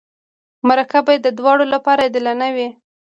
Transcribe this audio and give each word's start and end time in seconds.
مرکه 0.67 0.99
باید 1.05 1.21
د 1.23 1.29
دواړو 1.39 1.65
لپاره 1.73 2.01
عادلانه 2.05 2.47
وي. 2.55 2.69